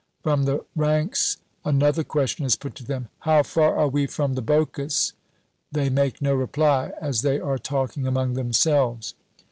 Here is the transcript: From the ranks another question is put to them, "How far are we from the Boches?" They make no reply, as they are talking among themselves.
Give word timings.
From 0.23 0.45
the 0.45 0.65
ranks 0.75 1.37
another 1.63 2.03
question 2.03 2.43
is 2.43 2.55
put 2.55 2.73
to 2.73 2.83
them, 2.83 3.09
"How 3.19 3.43
far 3.43 3.77
are 3.77 3.87
we 3.87 4.07
from 4.07 4.33
the 4.33 4.41
Boches?" 4.41 5.13
They 5.71 5.89
make 5.91 6.23
no 6.23 6.33
reply, 6.33 6.91
as 6.99 7.21
they 7.21 7.39
are 7.39 7.59
talking 7.59 8.07
among 8.07 8.33
themselves. 8.33 9.13